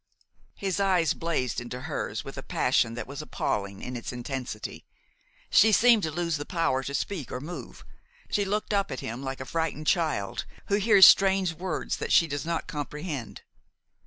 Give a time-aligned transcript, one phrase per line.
[0.55, 4.83] His eyes blazed into hers with a passion that was appalling in its intensity.
[5.51, 7.85] She seemed to lose the power to speak or move.
[8.31, 12.25] She looked up at him like a frightened child, who hears strange words that she
[12.27, 13.43] does not comprehend.